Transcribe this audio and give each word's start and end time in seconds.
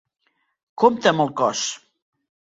Compte 0.85 1.11
amb 1.13 1.25
el 1.27 1.31
cos! 1.43 1.63